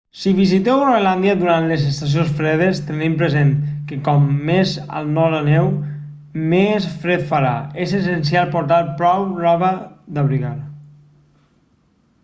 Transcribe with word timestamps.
si 0.19 0.31
visiteu 0.37 0.79
groenlàndia 0.83 1.33
durant 1.41 1.65
les 1.71 1.83
estacions 1.89 2.31
fredes 2.39 2.79
tenint 2.87 3.17
present 3.19 3.51
que 3.91 3.97
com 4.07 4.25
més 4.47 4.71
al 5.01 5.11
nord 5.19 5.39
aneu 5.41 5.69
més 6.55 6.89
fred 7.05 7.27
farà 7.35 7.53
és 7.87 7.95
essencial 8.01 8.51
portar 8.57 8.83
prou 9.03 9.29
roba 9.45 9.71
d'abrigar 10.17 10.57